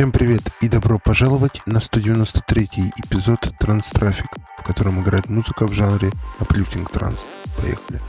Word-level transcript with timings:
Всем 0.00 0.12
привет 0.12 0.40
и 0.62 0.68
добро 0.68 0.98
пожаловать 0.98 1.60
на 1.66 1.76
193-й 1.76 2.90
эпизод 3.04 3.52
Транс 3.58 3.90
Трафик, 3.90 4.28
в 4.56 4.62
котором 4.62 5.02
играет 5.02 5.28
музыка 5.28 5.66
в 5.66 5.74
жанре 5.74 6.10
Uplifting 6.38 6.90
Транс. 6.90 7.26
Поехали. 7.58 8.00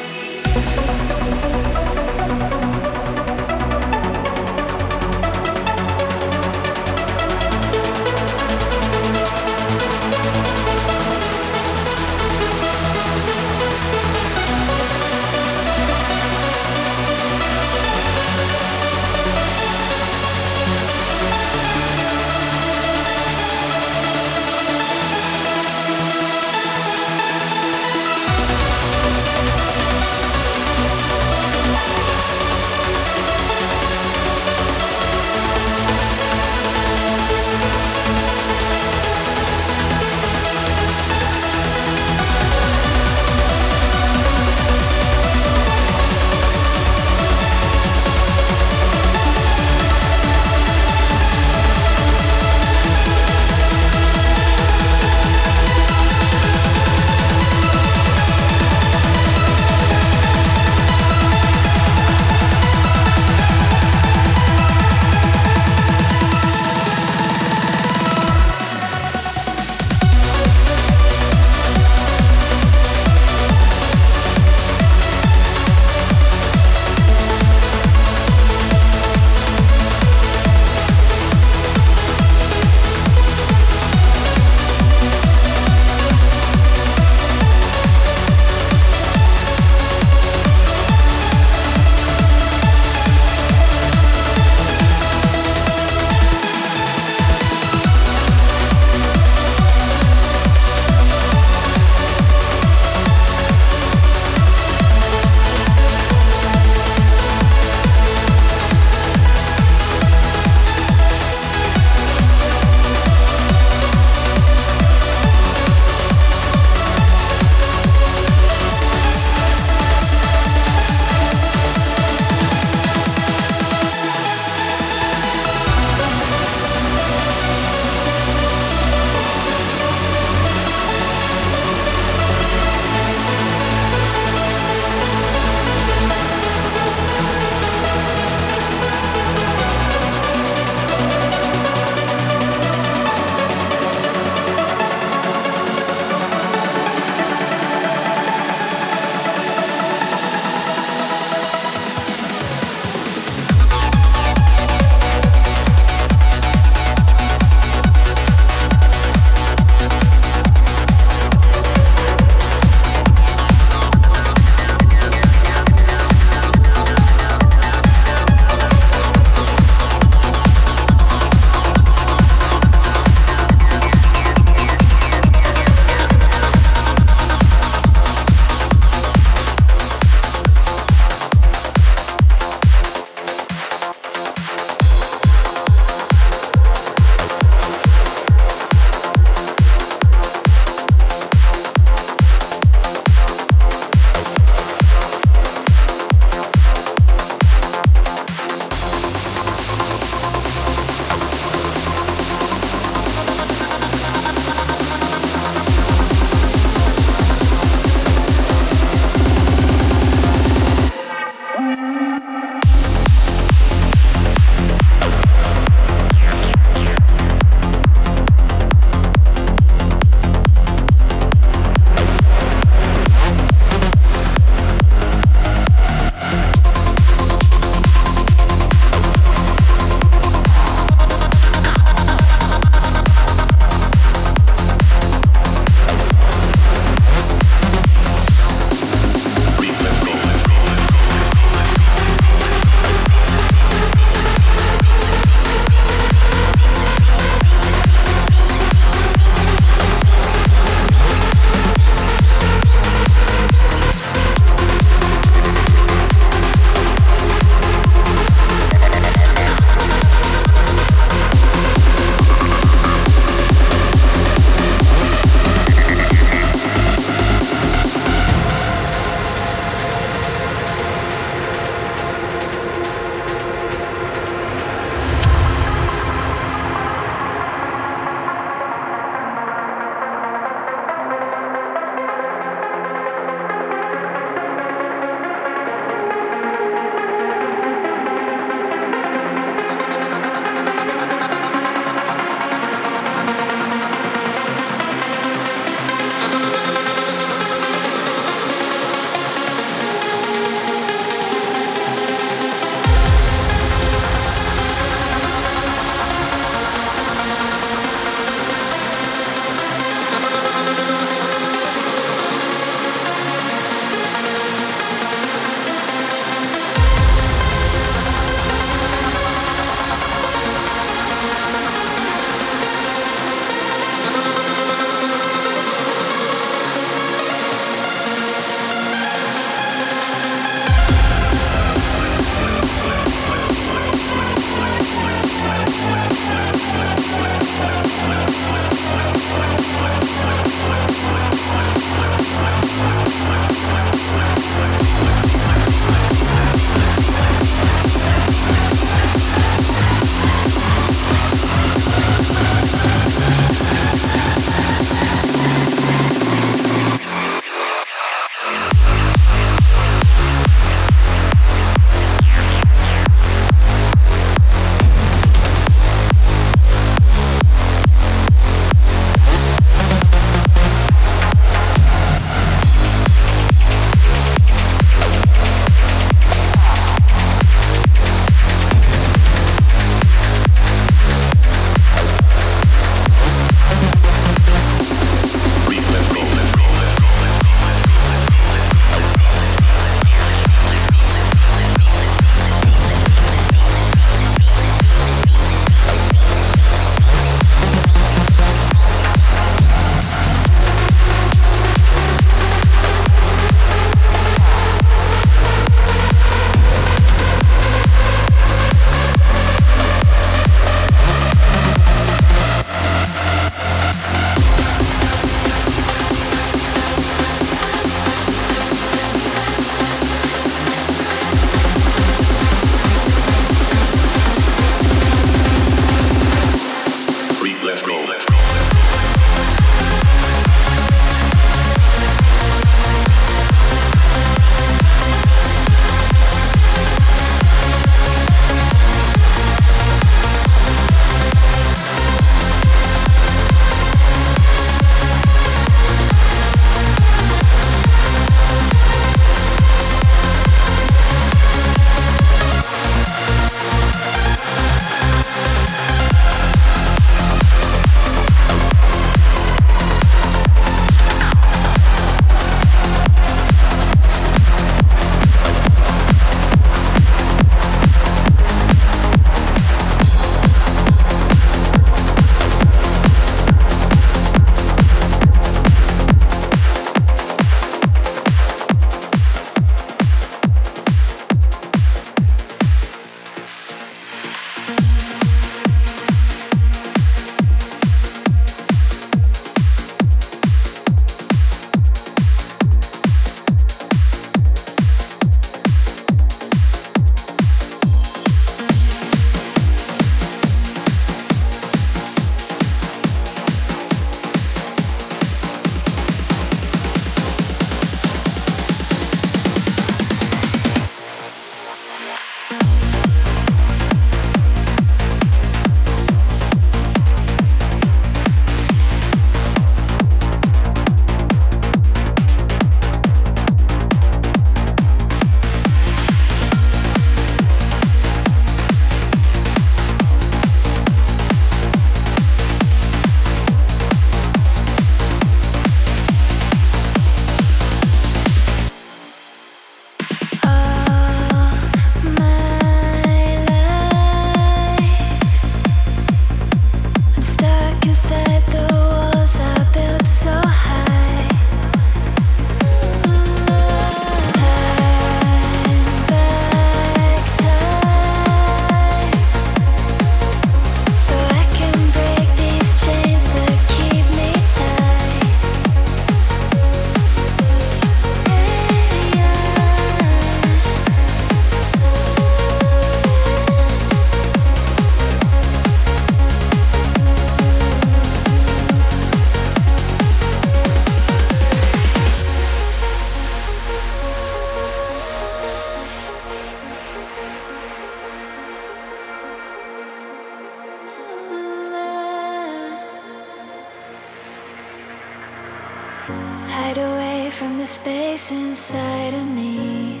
Hide 596.08 596.78
away 596.78 597.30
from 597.30 597.58
the 597.58 597.66
space 597.66 598.30
inside 598.30 599.12
of 599.12 599.26
me. 599.26 600.00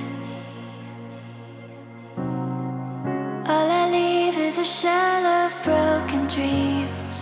All 3.46 3.70
I 3.70 3.90
leave 3.90 4.38
is 4.38 4.56
a 4.56 4.64
shell 4.64 5.26
of 5.26 5.52
broken 5.62 6.26
dreams. 6.26 7.16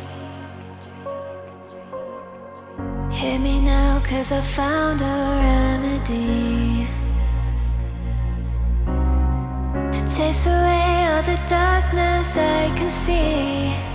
Hear 3.11 3.41
me 3.41 3.61
now, 3.61 4.01
cause 4.05 4.31
I 4.31 4.41
found 4.41 5.01
a 5.01 5.17
remedy 5.43 6.87
to 9.95 10.01
chase 10.15 10.47
away 10.47 11.09
all 11.11 11.23
the 11.23 11.41
darkness 11.49 12.37
I 12.37 12.73
can 12.77 12.91
see. 12.91 13.86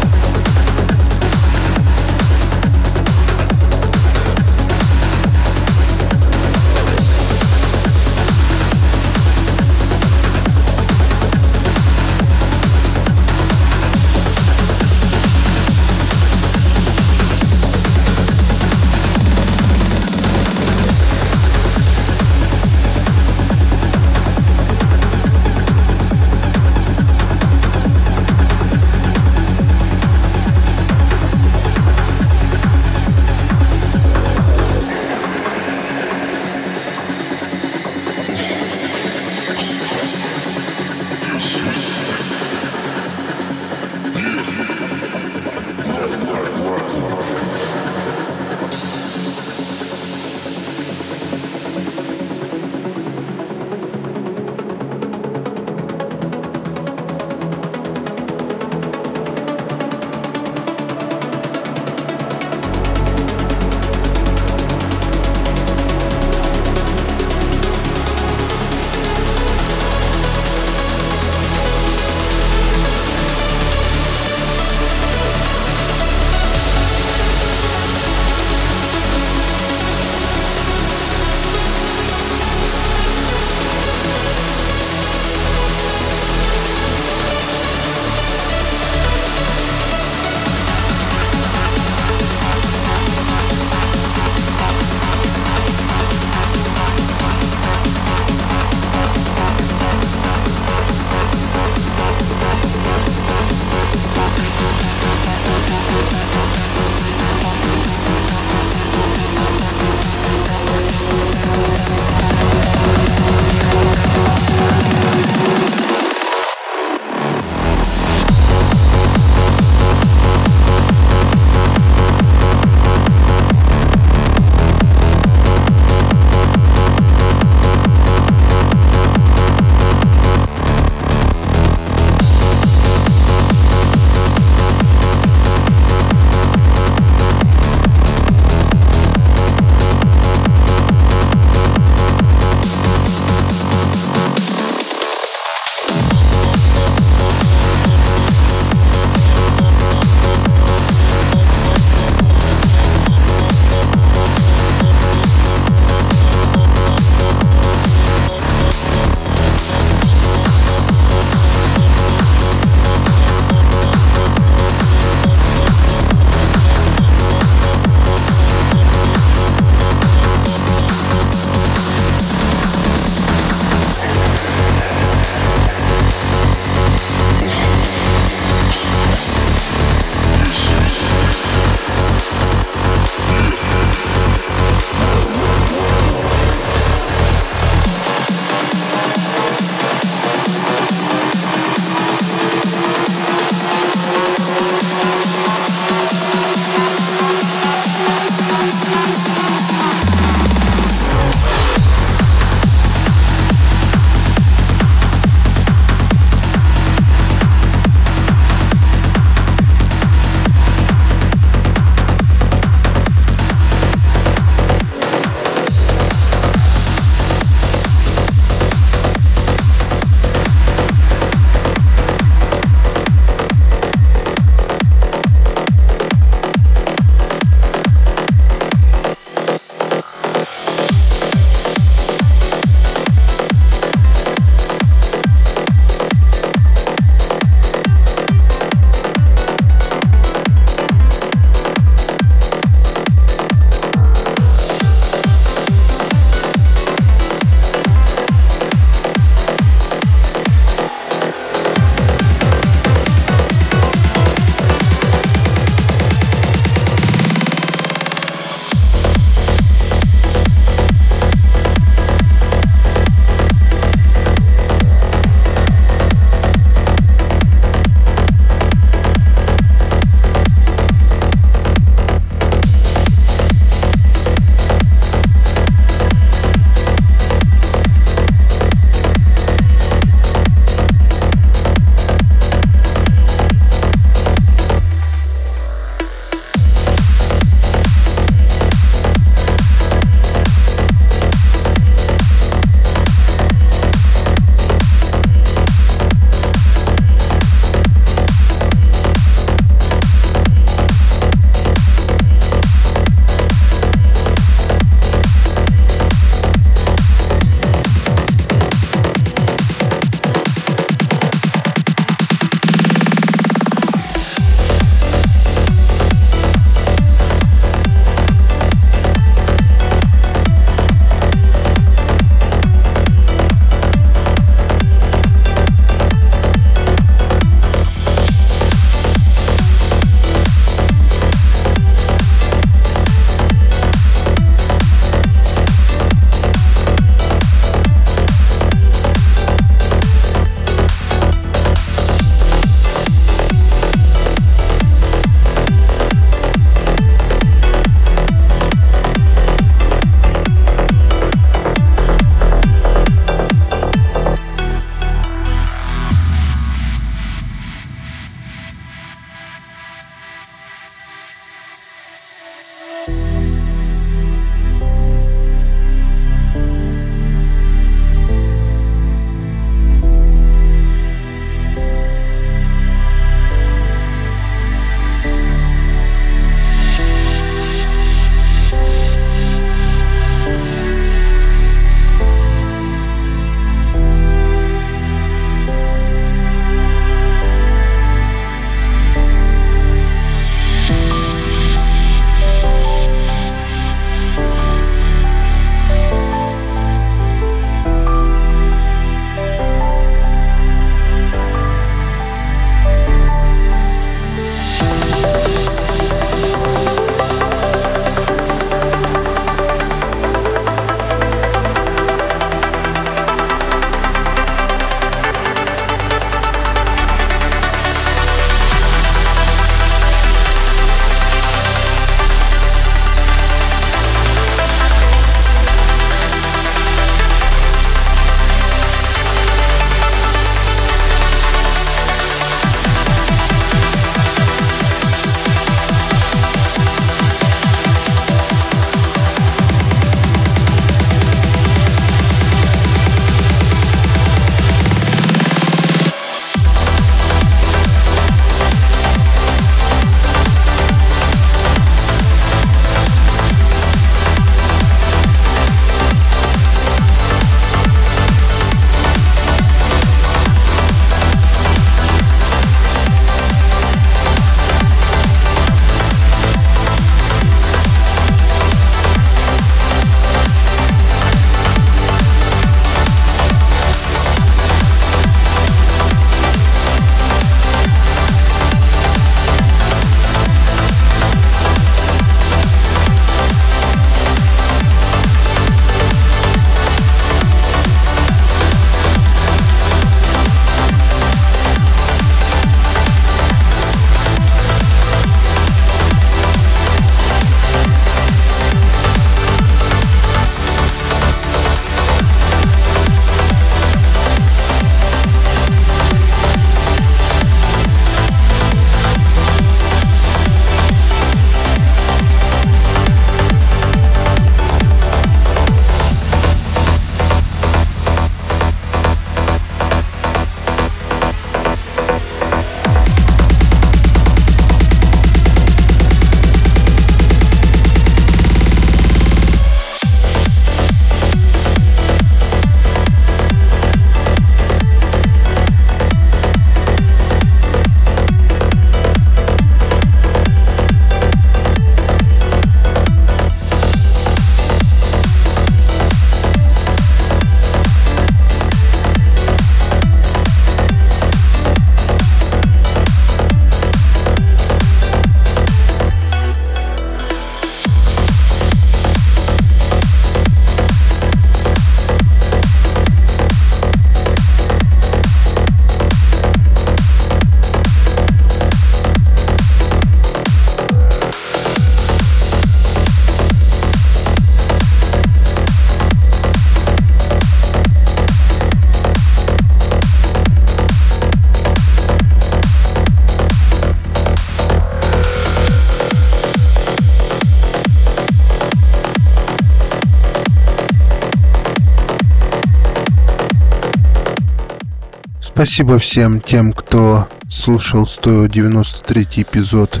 Спасибо 595.58 595.98
всем 595.98 596.40
тем, 596.40 596.72
кто 596.72 597.26
слушал 597.50 598.06
193 598.06 599.42
эпизод 599.42 600.00